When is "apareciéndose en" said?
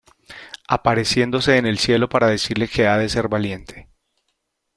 0.67-1.67